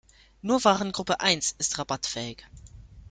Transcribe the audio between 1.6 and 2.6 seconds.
rabattfähig.